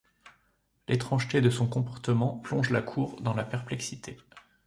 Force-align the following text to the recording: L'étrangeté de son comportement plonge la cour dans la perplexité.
L'étrangeté 0.87 1.41
de 1.41 1.51
son 1.51 1.67
comportement 1.67 2.39
plonge 2.39 2.71
la 2.71 2.81
cour 2.81 3.21
dans 3.21 3.35
la 3.35 3.43
perplexité. 3.43 4.17